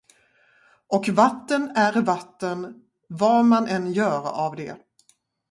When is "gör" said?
3.91-4.27